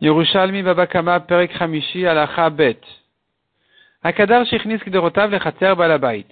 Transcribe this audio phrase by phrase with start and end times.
[0.00, 2.80] Yerushalmi Babakama Perek Hamishi Alacha Bet.
[4.04, 6.26] Akadar Shechnis Kderotav Lechatzer Balabait.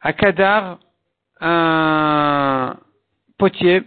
[0.00, 0.78] Akadar,
[1.42, 2.74] un
[3.36, 3.82] potier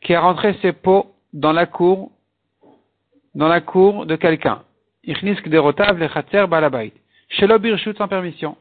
[0.00, 2.10] qui a rentré ses pots dans la cour,
[3.36, 4.62] dans la cour de quelqu'un.
[5.04, 6.92] Ichnis Kderotav Lechatzer Balabait.
[7.28, 8.56] Shelo Birshut sans permission.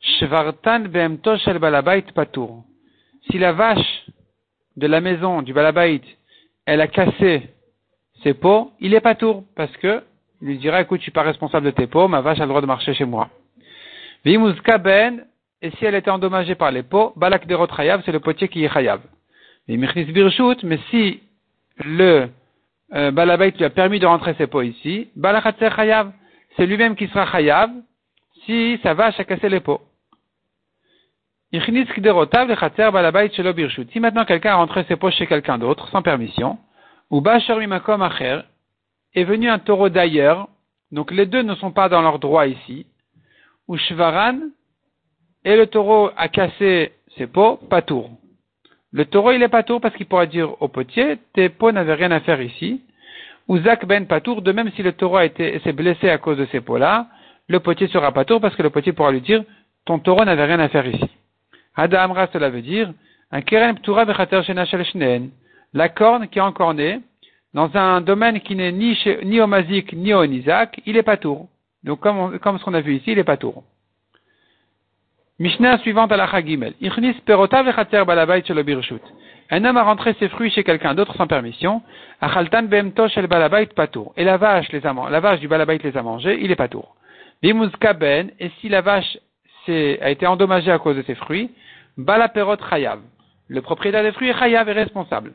[0.00, 2.62] Shvartan Behemto Shel Balabait Patour.
[3.30, 4.06] Si la vache
[4.76, 6.02] de la maison du Balabait,
[6.66, 7.48] elle a cassé
[8.22, 10.02] ses pots, il est pas tour, parce que
[10.42, 12.48] il lui dira, écoute, je suis pas responsable de tes pots, ma vache a le
[12.48, 13.28] droit de marcher chez moi.
[14.24, 15.24] Vimuzka ben,
[15.62, 18.64] et si elle était endommagée par les pots, balak derot chayav, c'est le potier qui
[18.64, 19.00] est chayav.
[19.68, 21.20] mais si
[21.84, 22.28] le
[22.94, 26.12] euh, balabait lui a permis de rentrer ses pots ici, balakhatser chayav,
[26.56, 27.70] c'est lui-même qui sera chayav
[28.46, 29.82] si sa vache a cassé les pots.
[31.52, 31.60] Si
[34.00, 36.58] maintenant quelqu'un a rentré ses pots chez quelqu'un d'autre, sans permission,
[37.10, 37.22] ou
[37.58, 38.40] Mimakom Acher,
[39.14, 40.48] est venu un taureau d'ailleurs,
[40.92, 42.86] donc les deux ne sont pas dans leur droit ici,
[43.68, 44.38] ou Shvaran,
[45.44, 48.10] et le taureau a cassé ses pots, patour.
[48.92, 52.10] Le taureau, il est patour parce qu'il pourra dire au potier, tes pots n'avaient rien
[52.10, 52.82] à faire ici.
[53.48, 56.60] Ou Zak ben patour, de même si le taureau s'est blessé à cause de ces
[56.60, 57.06] pots-là,
[57.48, 59.44] le potier sera patour parce que le potier pourra lui dire,
[59.84, 61.08] ton taureau n'avait rien à faire ici.
[61.74, 62.92] Ada Amra, cela veut dire,
[63.30, 64.04] un keren ptura
[65.72, 67.00] La corne qui est encornée,
[67.54, 71.16] dans un domaine qui n'est ni, ni au Mazik ni au Nizak, il est pas
[71.16, 71.48] tour.
[71.82, 73.64] Donc comme, comme ce qu'on a vu ici, il est pas tour.
[75.38, 76.74] Mishnah suivante à la Chagimel.
[76.80, 79.02] Ichnis perota vechater balabait shel birshut.
[79.50, 81.82] Un homme a rentré ses fruits chez quelqu'un d'autre sans permission.
[82.20, 84.12] Achaltan behemto shel balabait patour.
[84.16, 86.94] Et la vache, les la vache du balabait les a mangés, il est patour.
[87.42, 89.18] Bimuzka ben, et si la vache
[89.66, 91.50] a été endommagée à cause de ses fruits,
[91.96, 93.00] balaperot chayav.
[93.48, 95.32] Le propriétaire des fruits est chayav et responsable.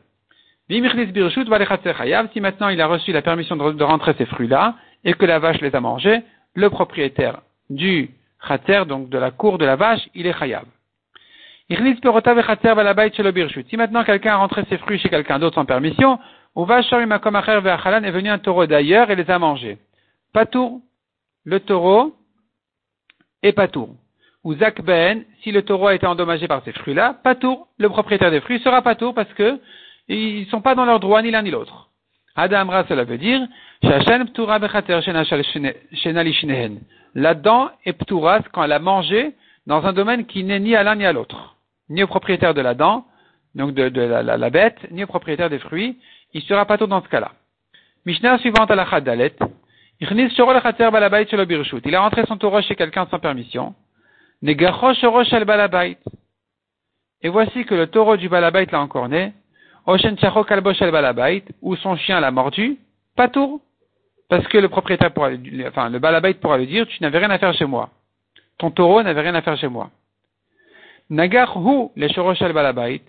[0.67, 5.61] Si maintenant il a reçu la permission de, rentrer ces fruits-là, et que la vache
[5.61, 6.21] les a mangés,
[6.55, 8.09] le propriétaire du
[8.47, 10.65] khater, donc de la cour de la vache, il est chayav.
[11.67, 16.19] Si maintenant quelqu'un a rentré ses fruits chez quelqu'un d'autre sans permission,
[16.55, 19.77] ou va est venu un taureau d'ailleurs et les a mangés.
[20.33, 20.81] Patour,
[21.43, 22.15] le taureau
[23.43, 23.89] est patour.
[24.43, 28.41] Ou zakben, si le taureau a été endommagé par ces fruits-là, patour, le propriétaire des
[28.41, 29.59] fruits sera patour parce que
[30.07, 31.89] ils sont pas dans leur droit ni l'un ni l'autre.
[32.35, 33.47] Adamra, cela veut dire,
[37.15, 39.33] la dent est pturas quand elle a mangé
[39.67, 41.55] dans un domaine qui n'est ni à l'un ni à l'autre.
[41.89, 43.05] Ni au propriétaire de la dent,
[43.55, 45.97] donc de, la, bête, ni au propriétaire des fruits.
[46.33, 47.31] Il sera pas tout dans ce cas-là.
[48.05, 49.33] Mishnah suivante à la Chadalet.
[50.01, 53.73] Il a rentré son taureau chez quelqu'un sans permission.
[54.43, 54.57] Et
[57.29, 59.07] voici que le taureau du balabait l'a encore
[59.87, 62.77] né ou son chien l'a mordu,
[63.15, 63.61] pas tour.
[64.27, 65.29] Parce que le propriétaire pourra,
[65.67, 67.91] enfin, le balabait pourra lui dire, tu n'avais rien à faire chez moi.
[68.57, 69.91] Ton taureau n'avait rien à faire chez moi.
[71.09, 73.01] Nagar hu le shoroshel balabait.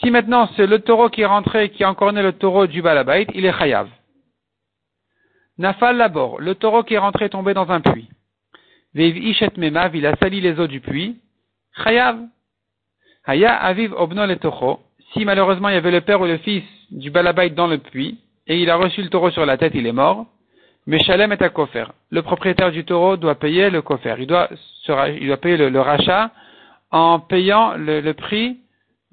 [0.00, 2.80] Si maintenant c'est le taureau qui est rentré, qui a encore né le taureau du
[2.80, 3.88] balabait, il est chayav.
[5.58, 8.08] Nafal labor, le taureau qui est rentré est tombé dans un puits.
[8.94, 11.20] Viv ishet memav, il a sali les eaux du puits.
[11.84, 12.18] Chayav.
[13.24, 14.36] Haya aviv obno le
[15.12, 18.18] si malheureusement il y avait le père ou le fils du balabait dans le puits,
[18.46, 20.26] et il a reçu le taureau sur la tête, il est mort,
[20.86, 21.86] mais Shalem est à kofer.
[22.10, 24.16] Le propriétaire du taureau doit payer le kofer.
[24.18, 24.48] Il doit,
[24.88, 26.30] il doit payer le, rachat
[26.90, 28.58] en payant le, prix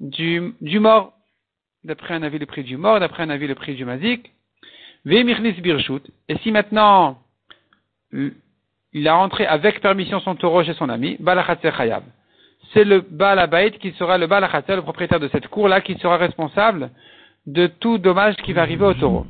[0.00, 1.12] du, mort.
[1.84, 4.32] D'après un avis, le prix du mort, d'après un avis, le prix du mazik.
[5.06, 7.18] Et si maintenant,
[8.12, 12.02] il a rentré avec permission son taureau chez son ami, balachat chayav
[12.72, 16.90] c'est le Baal qui sera le Baal le propriétaire de cette cour-là, qui sera responsable
[17.46, 19.26] de tout dommage qui va arriver au taureau.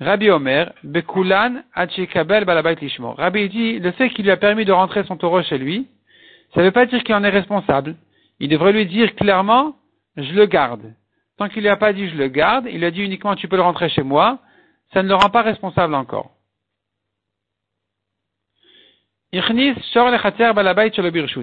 [0.00, 3.12] Rabbi Omer, Bekulan, Achikabel Balabait Lishmo.
[3.12, 5.86] Rabbi dit, le fait qu'il lui a permis de rentrer son taureau chez lui,
[6.52, 7.94] ça ne veut pas dire qu'il en est responsable.
[8.40, 9.76] Il devrait lui dire clairement,
[10.16, 10.94] je le garde.
[11.38, 13.56] Tant qu'il lui a pas dit je le garde, il a dit uniquement tu peux
[13.56, 14.38] le rentrer chez moi,
[14.92, 16.33] ça ne le rend pas responsable encore.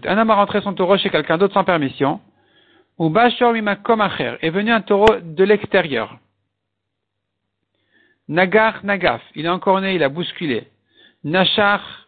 [0.05, 2.21] Un homme a rentré son taureau chez quelqu'un d'autre sans permission.
[2.97, 6.17] Ou Bashor est venu un taureau de l'extérieur.
[8.29, 10.67] Nagar Nagaf, il est encore né, il a bousculé.
[11.25, 12.07] Nashar,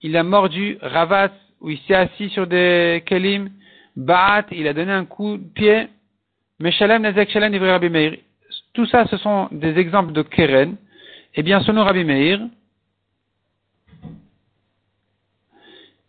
[0.00, 0.78] il a mordu.
[0.80, 3.50] Ravat, où il s'est assis sur des kelim.
[3.96, 5.88] Baat, il a donné un coup de pied.
[6.60, 8.18] Meshalem Nezek Shalem Rabbi Meir.
[8.74, 10.76] Tout ça, ce sont des exemples de Keren.
[11.34, 12.40] Eh bien, selon Rabbi Meir,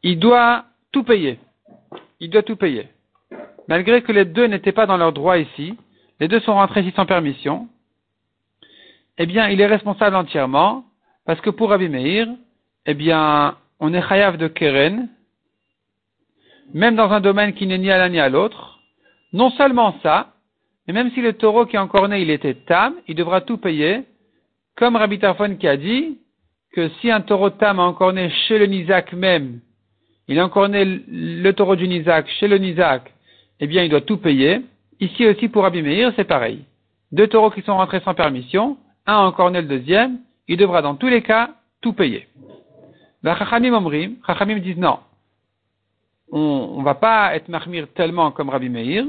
[0.03, 1.39] il doit tout payer.
[2.19, 2.87] Il doit tout payer.
[3.67, 5.77] Malgré que les deux n'étaient pas dans leur droit ici,
[6.19, 7.67] les deux sont rentrés ici sans permission,
[9.17, 10.85] eh bien, il est responsable entièrement,
[11.25, 12.27] parce que pour Rabbi Meir,
[12.85, 15.09] eh bien, on est chayav de Keren,
[16.73, 18.79] même dans un domaine qui n'est ni à l'un ni à l'autre.
[19.33, 20.33] Non seulement ça,
[20.87, 23.57] mais même si le taureau qui est encore né, il était tam, il devra tout
[23.57, 24.05] payer,
[24.75, 26.19] comme Rabbi Tarfon qui a dit
[26.73, 29.59] que si un taureau tam a encore né chez le Nizak même,
[30.27, 33.13] il a encore né le taureau du Nizak chez le Nizak,
[33.59, 34.61] eh bien, il doit tout payer.
[34.99, 36.65] Ici aussi, pour Rabbi Meir, c'est pareil.
[37.11, 40.81] Deux taureaux qui sont rentrés sans permission, un a encore né le deuxième, il devra
[40.81, 41.51] dans tous les cas
[41.81, 42.27] tout payer.
[43.23, 44.99] La Chachamim Omrim, Chachamim disent non.
[46.31, 49.05] On ne va pas être marmir tellement comme Rabbi Meir.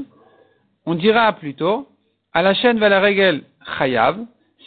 [0.87, 1.89] On dira plutôt,
[2.33, 3.43] à la chaîne va la règle
[3.79, 4.19] Chayav.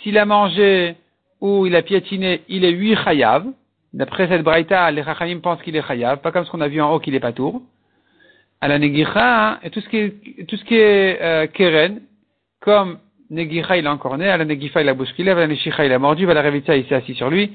[0.02, 0.96] S'il a mangé
[1.40, 3.46] ou il a piétiné, il est huit Chayav.
[3.94, 6.82] D'après cette braïta, les Chachamim pensent qu'il est Chayav, pas comme ce qu'on a vu
[6.82, 7.62] en haut qu'il est pas tour.
[8.62, 12.02] À la Negicha, et tout ce qui est, tout ce qui est euh, Keren,
[12.62, 13.00] comme
[13.30, 15.92] Negicha il a encore né, à la Negifa il a bousculé, à la Neshicha il
[15.92, 17.52] a mordu, à la il s'est assis sur lui,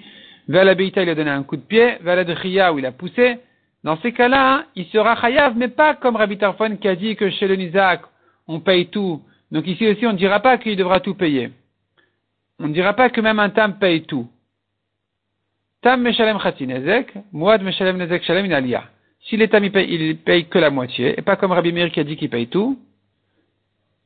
[0.48, 2.92] vers la Beita il a donné un coup de pied, vers la où il a
[2.92, 3.38] poussé.
[3.82, 7.30] Dans ces cas-là, il sera Chayav, mais pas comme Rabbi Tarfon qui a dit que
[7.30, 8.02] chez le Nizak,
[8.48, 9.22] on paye tout.
[9.52, 11.50] Donc ici aussi, on ne dira pas qu'il devra tout payer.
[12.58, 14.28] On ne dira pas que même un Tam paye tout.
[15.82, 18.84] Tam Meshalem Khatinezek, Mouad Meshalem Nezek Shalem Inalia.
[19.28, 22.00] Si les Tam il paye, paye que la moitié, et pas comme Rabbi Mir qui
[22.00, 22.78] a dit qu'il paye tout,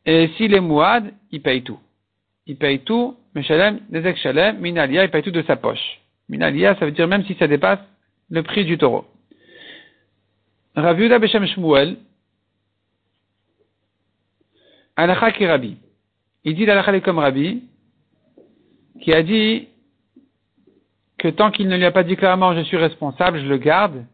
[0.05, 1.79] et si les Mouad, il paye tout.
[2.47, 6.01] Il paye tout, Meshalem, Nezek Shalem, Minalia, il paye tout de sa poche.
[6.29, 7.81] Minalia, ça veut dire même si ça dépasse
[8.31, 9.05] le prix du taureau.
[10.75, 11.97] Raviuda Beshem Shmuel,
[14.97, 15.77] Alacha qui Rabbi.
[16.45, 17.63] Il dit l'Alacha comme Rabbi,
[19.01, 19.69] qui a dit
[21.21, 24.05] que tant qu'il ne lui a pas dit clairement je suis responsable, je le garde,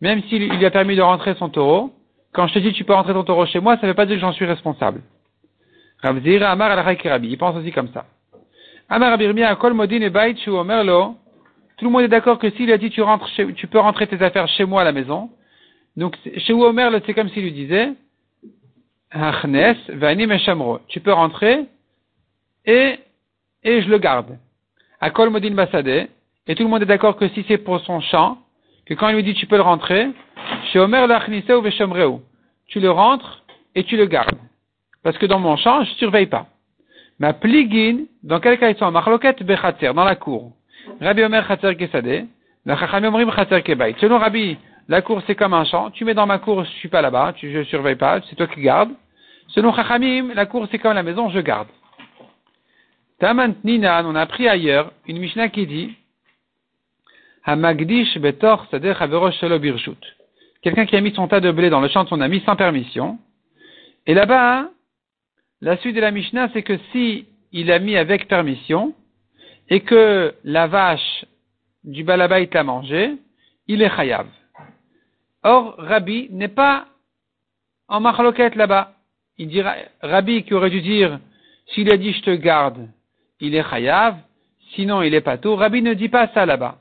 [0.00, 1.92] même s'il lui a permis de rentrer son taureau,
[2.32, 4.06] quand je te dis tu peux rentrer ton taureau chez moi, ça ne veut pas
[4.06, 5.02] dire que j'en suis responsable.
[6.02, 7.28] Rabzira Amar al Rabbi.
[7.28, 8.06] Il pense aussi comme ça.
[8.88, 11.16] Amar Abirmia Kol Modin et Bait Shu Omerlo.
[11.78, 14.06] Tout le monde est d'accord que s'il a dit tu rentres chez, tu peux rentrer
[14.06, 15.30] tes affaires chez moi à la maison.
[15.96, 17.92] Donc, chez Omerlo, c'est comme s'il lui disait.
[20.88, 21.64] Tu peux rentrer
[22.66, 23.00] et,
[23.64, 24.38] et je le garde.
[25.00, 26.06] À Modin.
[26.46, 28.38] Et tout le monde est d'accord que si c'est pour son champ,
[28.86, 30.08] que quand il lui dit tu peux le rentrer,
[30.72, 31.08] chez Omer.
[32.68, 33.44] Tu le rentres
[33.74, 34.38] et tu le gardes.
[35.02, 36.46] Parce que dans mon champ, je surveille pas.
[37.18, 40.52] Ma pligin, dans quel cas ils sont en machloket bechatzer, dans la cour.
[41.00, 42.26] Rabbi Omer chatzer kesade,
[42.64, 43.12] la chachamim.
[44.00, 44.58] Selon Rabbi,
[44.88, 45.90] la cour c'est comme un champ.
[45.90, 48.46] Tu mets dans ma cour, je suis pas là-bas, tu, je surveille pas, c'est toi
[48.46, 48.92] qui gardes.
[49.48, 51.68] Selon chachamim, la cour c'est comme la maison, je garde.
[53.18, 55.94] Tamant Ninan, on a appris ailleurs une Mishnah qui dit,
[57.46, 59.98] Hamagdish betor haverosh birshut.
[60.62, 62.56] Quelqu'un qui a mis son tas de blé dans le champ de son ami sans
[62.56, 63.18] permission.
[64.06, 64.68] Et là-bas,
[65.60, 68.94] la suite de la Mishnah, c'est que si il a mis avec permission
[69.68, 71.24] et que la vache
[71.84, 73.12] du balabait l'a mangé,
[73.68, 74.26] il est chayav.
[75.44, 76.86] Or, Rabbi n'est pas
[77.86, 78.94] en machloket là-bas.
[79.38, 81.20] Il dira, Rabbi qui aurait dû dire,
[81.68, 82.88] s'il a dit je te garde,
[83.38, 84.16] il est chayav,
[84.74, 85.54] sinon il est pas tout.
[85.54, 86.78] Rabbi ne dit pas ça là-bas.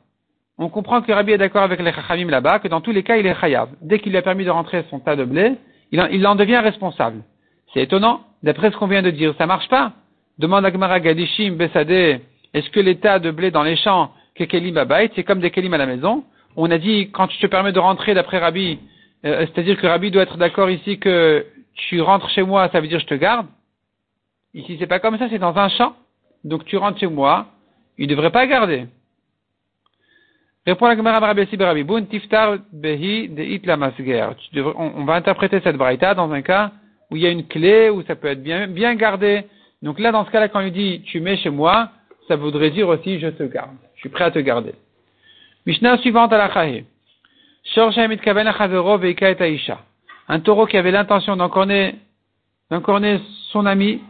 [0.58, 3.18] On comprend que Rabbi est d'accord avec les chachamim là-bas, que dans tous les cas
[3.18, 3.70] il est chayav.
[3.82, 5.54] Dès qu'il lui a permis de rentrer son tas de blé,
[5.92, 7.24] il en, devient responsable.
[7.74, 8.22] C'est étonnant.
[8.42, 9.94] D'après ce qu'on vient de dire, ça marche pas.
[10.38, 12.22] Demande à Gadishim, Besade,
[12.54, 15.78] est-ce que l'état de blé dans les champs, Kekelim Abayt, c'est comme des Kelim à
[15.78, 16.24] la maison?
[16.56, 18.80] On a dit, quand tu te permets de rentrer d'après Rabbi,
[19.26, 22.88] euh, c'est-à-dire que Rabbi doit être d'accord ici que tu rentres chez moi, ça veut
[22.88, 23.48] dire je te garde?
[24.54, 25.96] Ici, c'est pas comme ça, c'est dans un champ.
[26.46, 27.48] Donc tu rentres chez moi,
[27.98, 28.86] il devrait pas garder.
[30.66, 31.46] Répond la Gemara Rabbi
[32.10, 34.30] Tiftar Behi de Itla Masger.
[34.76, 36.72] On va interpréter cette braïta dans un cas
[37.12, 39.46] où il y a une clé, où ça peut être bien, bien gardé.
[39.84, 41.92] Donc là, dans ce cas-là, quand il dit tu mets chez moi,
[42.28, 43.76] ça voudrait dire aussi je te garde.
[43.94, 44.74] Je suis prêt à te garder.
[45.68, 46.86] Mishnah suivante à la Chahé.
[50.28, 51.96] Un taureau qui avait l'intention d'encorner
[53.52, 54.02] son ami,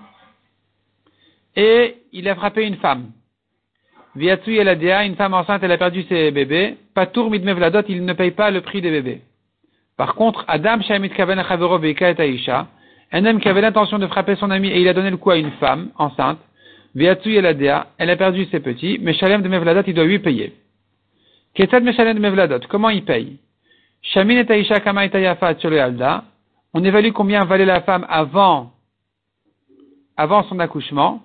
[1.56, 3.12] et il a frappé une femme.
[4.16, 6.78] Viatsu Eladea, une femme enceinte, elle a perdu ses bébés.
[6.94, 9.22] Patour midmevladot, il ne paye pas le prix des bébés.
[9.98, 12.68] Par contre, Adam Shamit Kaven Chavero Veika Aisha,
[13.12, 15.32] un homme qui avait l'intention de frapper son ami et il a donné le coup
[15.32, 16.40] à une femme enceinte,
[16.96, 20.54] Viatsu Eladea, elle a perdu ses petits, mais Shalem de Mevladot, il doit lui payer.
[21.54, 23.38] Kesad Meshalem de Mevladot, comment il paye?
[24.02, 26.24] Shamin et Aisha Kama et Alda,
[26.74, 28.74] on évalue combien valait la femme avant,
[30.18, 31.24] avant son accouchement,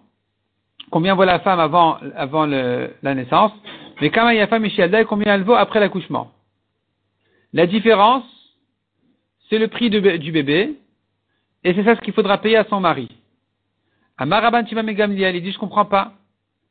[0.90, 3.52] combien vaut la femme avant, avant le, la naissance,
[4.00, 6.32] mais Kama Yafa Mishalda, combien elle vaut après l'accouchement.
[7.52, 8.25] La différence,
[9.49, 10.76] c'est le prix du bébé,
[11.64, 13.09] et c'est ça ce qu'il faudra payer à son mari.
[14.16, 16.12] Amaraban Megamliel, il dit, je comprends pas.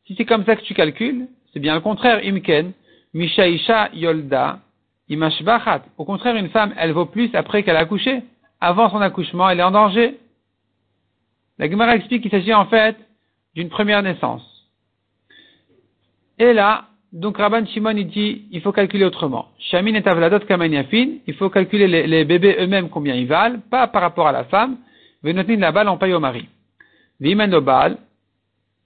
[0.05, 2.21] Si c'est comme ça que tu calcules, c'est bien le contraire.
[2.23, 2.73] Imken,
[3.13, 4.59] Mishaisha Yolda,
[5.09, 5.83] Imashbachat.
[5.97, 8.23] Au contraire, une femme, elle vaut plus après qu'elle a accouché.
[8.61, 10.19] Avant son accouchement, elle est en danger.
[11.57, 12.95] La Gemara explique qu'il s'agit en fait
[13.55, 14.43] d'une première naissance.
[16.37, 19.49] Et là, donc Rabban Shimon il dit, il faut calculer autrement.
[19.59, 24.01] Shamin et Avladot Kamanyafin, il faut calculer les, bébés eux-mêmes combien ils valent, pas par
[24.01, 24.77] rapport à la femme.
[25.23, 26.47] Venotnin la balle, on paye au mari.
[27.19, 27.97] Vimen bal,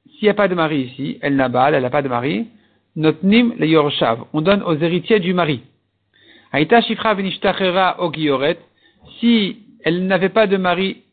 [0.10, 2.48] s'il n'y a pas de mari ici, elle n'a balle, elle n'a pas de mari.
[2.96, 5.62] Notnim le yorshav, on donne aux héritiers du mari.
[6.52, 8.60] Aïta shifra venishtachera ogioret,
[9.20, 11.04] si elle n'avait pas de mari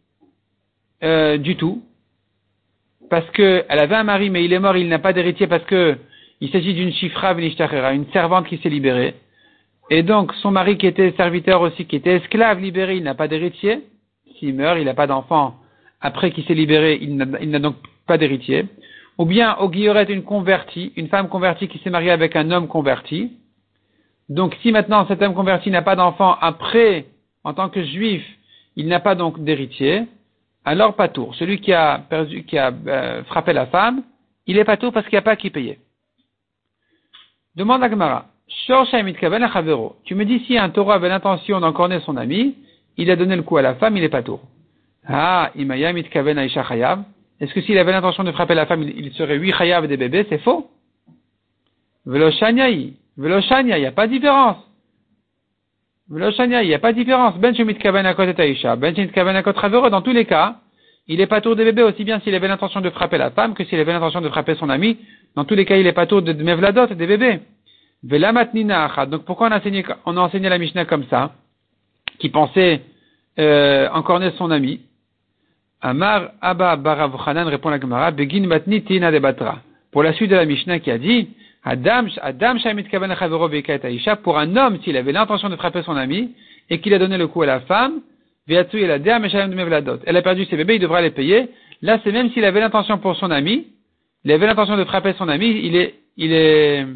[1.03, 1.83] euh, du tout,
[3.11, 5.99] parce qu'elle avait un mari mais il est mort, il n'a pas d'héritier parce que
[6.41, 9.15] il s'agit d'une chifra venishtachera, une servante qui s'est libérée.
[9.91, 13.29] Et donc son mari qui était serviteur aussi, qui était esclave libéré, il n'a pas
[13.29, 13.81] d'héritier.
[14.39, 15.57] S'il meurt, il n'a pas d'enfant.
[16.01, 17.77] Après qu'il s'est libéré, il n'a donc
[18.07, 18.67] pas d'héritier.
[19.19, 23.33] Ou bien au une convertie, une femme convertie qui s'est mariée avec un homme converti.
[24.31, 27.07] Donc si maintenant cet homme converti n'a pas d'enfant après,
[27.45, 28.25] en tant que juif,
[28.77, 30.05] il n'a pas donc d'héritier,
[30.71, 31.35] alors pas tour.
[31.35, 34.05] Celui qui a, euh, frappé la femme,
[34.47, 35.81] il est pas tour parce qu'il n'y a pas qui payer.
[37.57, 38.27] Demande à Gemara.
[38.47, 42.55] Tu me dis si un taureau avait l'intention d'encorner son ami,
[42.97, 44.41] il a donné le coup à la femme, il est pas tour.
[45.09, 47.03] Ah, imaya mitkaven aisha chayav.
[47.41, 50.27] Est-ce que s'il avait l'intention de frapper la femme, il serait huit chayav des bébés?
[50.29, 50.71] C'est faux.
[52.07, 52.95] Veloshanyai.
[53.17, 54.59] Veloshanya, il n'y a pas de différence.
[56.13, 57.39] Il n'y a pas de différence.
[57.39, 58.75] Ben mitkaven akot et aisha.
[58.75, 60.57] Ben Dans tous les cas,
[61.07, 63.55] il est pas tour des bébés aussi bien s'il avait l'intention de frapper la femme
[63.55, 64.99] que s'il avait l'intention de frapper son ami.
[65.37, 67.41] Dans tous les cas, il est pas tour de mevladot, des bébés.
[68.03, 71.35] Donc pourquoi on a enseigné, on a enseigné la Mishnah comme ça,
[72.19, 72.81] qui pensait
[73.39, 74.81] euh, encorner son ami?
[75.81, 79.61] Amar Abba Barav répond la Gemara, Begin matni tina batra.
[79.93, 81.29] Pour la suite de la Mishnah qui a dit,
[81.65, 82.55] Adam, Adam
[84.23, 86.35] pour un homme, s'il avait l'intention de frapper son ami,
[86.71, 88.01] et qu'il a donné le coup à la femme,
[88.49, 91.51] elle a perdu ses bébés, il devra les payer.
[91.83, 93.67] Là, c'est même s'il avait l'intention pour son ami,
[94.25, 95.61] il avait l'intention de frapper son ami,
[96.17, 96.87] il est,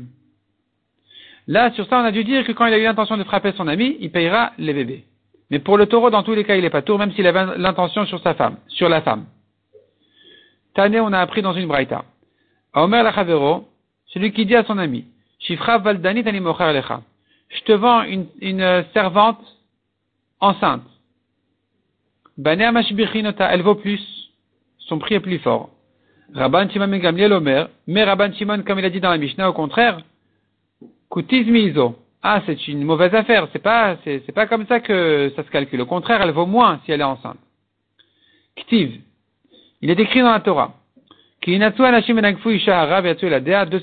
[1.47, 3.52] là, sur ça, on a dû dire que quand il a eu l'intention de frapper
[3.52, 5.04] son ami, il payera les bébés.
[5.50, 7.59] Mais pour le taureau, dans tous les cas, il n'est pas tour, même s'il avait
[7.59, 9.26] l'intention sur sa femme, sur la femme.
[10.75, 12.04] Tane, on a appris dans une braïta.
[12.75, 13.68] Omer Lachavero,
[14.14, 15.04] celui qui dit à son ami,
[15.40, 17.02] Shifra Valdanit Lecha.
[17.49, 19.40] Je te vends une, servante
[20.40, 20.83] enceinte.
[22.38, 24.02] Banea Mashbichinota, elle vaut plus.
[24.78, 25.71] Son prix est plus fort.
[26.33, 29.99] Rabban Shimon Omer, mais Rabban Shimon, comme il a dit dans la Mishnah, au contraire.
[32.23, 33.47] Ah, c'est une mauvaise affaire.
[33.52, 35.80] C'est pas, c'est, pas comme ça que ça se calcule.
[35.83, 37.38] Au contraire, elle vaut moins si elle est enceinte.
[38.56, 39.00] Ktiv.
[39.80, 40.75] Il est écrit dans la Torah.
[41.47, 41.61] Deux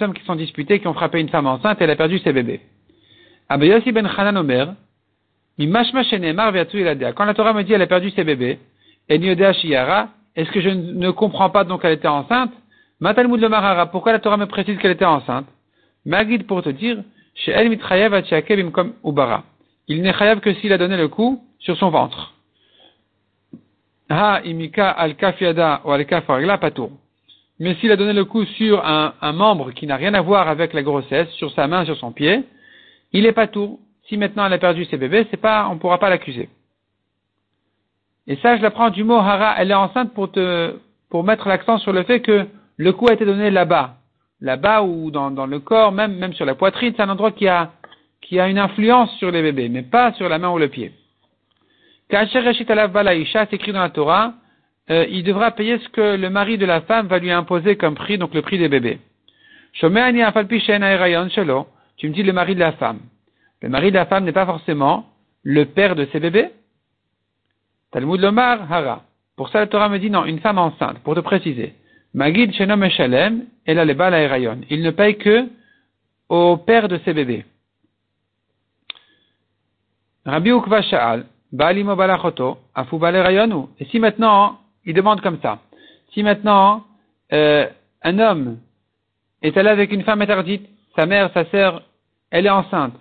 [0.03, 2.33] hommes qui sont disputés, qui ont frappé une femme enceinte et elle a perdu ses
[2.33, 2.61] bébés.
[3.49, 4.73] Abayossi ben Hanan Omer.
[5.59, 8.57] Quand la Torah me dit elle a perdu ses bébés,
[9.09, 12.51] est-ce que je ne comprends pas donc qu'elle était enceinte?
[12.99, 15.47] Matalmud le Marara, pourquoi la Torah me précise qu'elle était enceinte?
[16.05, 17.03] Magid pour te dire,
[17.35, 17.77] chez El
[18.71, 19.43] comme Ubara.
[19.87, 22.33] Il n'est chayav que s'il a donné le coup sur son ventre.
[24.09, 26.91] Ha imika al kafiada ou al kafaragla patour.
[27.61, 30.73] Mais s'il a donné le coup sur un, membre qui n'a rien à voir avec
[30.73, 32.43] la grossesse, sur sa main, sur son pied,
[33.13, 33.79] il est pas tout.
[34.07, 36.49] Si maintenant elle a perdu ses bébés, c'est pas, on pourra pas l'accuser.
[38.25, 39.53] Et ça, je l'apprends du mot hara.
[39.59, 40.73] Elle est enceinte pour te,
[41.11, 43.97] pour mettre l'accent sur le fait que le coup a été donné là-bas
[44.41, 47.47] là-bas ou dans, dans, le corps, même, même sur la poitrine, c'est un endroit qui
[47.47, 47.73] a,
[48.21, 50.93] qui a une influence sur les bébés, mais pas sur la main ou le pied.
[52.09, 54.33] Kacher Reshit Balaisha, c'est écrit dans la Torah,
[54.89, 57.95] euh, il devra payer ce que le mari de la femme va lui imposer comme
[57.95, 58.99] prix, donc le prix des bébés.
[59.73, 60.09] Tu me
[62.13, 62.99] dis le mari de la femme.
[63.61, 65.05] Le mari de la femme n'est pas forcément
[65.43, 66.49] le père de ses bébés.
[67.91, 69.03] Talmud Lomar Hara.
[69.35, 71.73] Pour ça, la Torah me dit non, une femme enceinte, pour te préciser.
[72.13, 72.81] Magid Shenom
[73.65, 73.95] et là les
[74.69, 75.47] Il ne paye que
[76.27, 77.45] au père de ses bébés.
[80.25, 80.81] Rabbi Ukva
[81.51, 82.97] Balachoto, Afu.
[83.79, 85.59] Et si maintenant, il demande comme ça,
[86.13, 86.83] si maintenant,
[87.33, 87.67] euh,
[88.03, 88.57] un homme
[89.41, 91.83] est allé avec une femme interdite, sa mère, sa sœur,
[92.29, 92.93] elle est enceinte,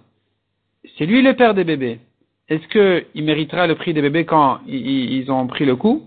[0.97, 2.01] c'est lui le père des bébés.
[2.49, 6.03] Est-ce qu'il méritera le prix des bébés quand ils, ont pris le coup?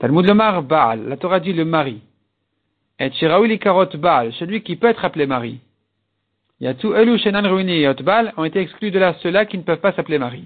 [0.00, 2.00] Talmud Lomar Baal, la Torah dit le mari.
[2.98, 5.60] Et Shiraouli Karot Baal, celui qui peut être appelé mari.
[6.60, 9.80] Yatu Elu Shenan Ruini et Baal ont été exclus de là ceux-là qui ne peuvent
[9.80, 10.44] pas s'appeler mari.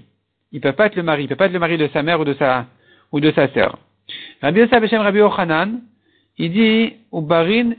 [0.51, 1.87] Ils ne peuvent pas être le mari, ils ne peuvent pas être le mari de
[1.87, 2.65] sa mère ou de sa,
[3.11, 3.79] ou de sa sœur.
[4.41, 5.81] Rabbi Yosef Hashem Rabbi Ochanan,
[6.37, 7.73] il dit, Ubarin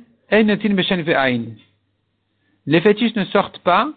[2.66, 3.90] Les fœtus ne sortent pas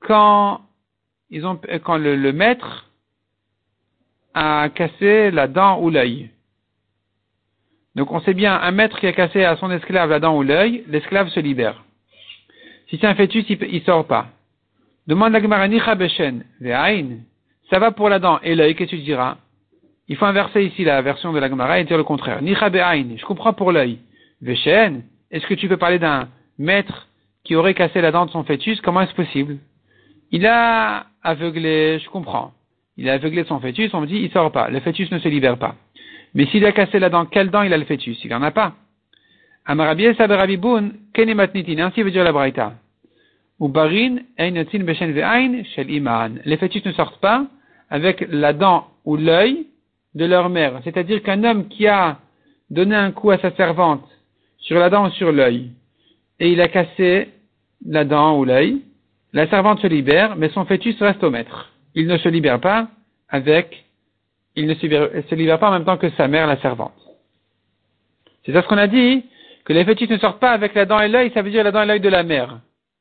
[0.00, 0.62] quand,
[1.30, 2.90] ils ont, quand le, maître
[4.34, 6.30] a cassé la dent ou l'œil.
[7.94, 10.42] Donc on sait bien, un maître qui a cassé à son esclave la dent ou
[10.42, 11.84] l'œil, l'esclave se libère.
[12.88, 14.28] Si c'est un fœtus, il, sort pas.
[15.06, 16.44] Demande la Gemara, Beshen,
[17.70, 19.36] ça va pour la dent et l'œil, qu'est-ce que tu diras?
[20.12, 22.40] Il faut inverser ici la version de la Gemara et dire le contraire.
[22.42, 23.98] Je comprends pour l'œil.
[24.42, 26.28] Veshen, est-ce que tu peux parler d'un
[26.58, 27.08] maître
[27.44, 28.78] qui aurait cassé la dent de son fœtus?
[28.82, 29.56] Comment est-ce possible?
[30.30, 32.52] Il a aveuglé, je comprends.
[32.98, 34.68] Il a aveuglé son fœtus, on me dit, il sort pas.
[34.68, 35.76] Le fœtus ne se libère pas.
[36.34, 38.22] Mais s'il a cassé la dent, quelle dent il a le fœtus?
[38.22, 38.74] Il en a pas.
[41.14, 42.74] Kenematnitin, ainsi veut dire la.
[43.58, 46.38] Ubarin, beshen ve'ain, shel iman.
[46.44, 47.46] Les fœtus ne sortent pas
[47.88, 49.68] avec la dent ou l'œil
[50.14, 50.80] de leur mère.
[50.84, 52.18] C'est-à-dire qu'un homme qui a
[52.70, 54.06] donné un coup à sa servante
[54.58, 55.70] sur la dent ou sur l'œil,
[56.40, 57.28] et il a cassé
[57.86, 58.82] la dent ou l'œil,
[59.32, 61.70] la servante se libère, mais son fœtus reste au maître.
[61.94, 62.88] Il ne se libère pas
[63.28, 63.84] avec,
[64.56, 66.92] il ne se libère pas en même temps que sa mère, la servante.
[68.44, 69.24] C'est ça ce qu'on a dit,
[69.64, 71.70] que les fœtus ne sortent pas avec la dent et l'œil, ça veut dire la
[71.70, 72.60] dent et l'œil de la mère.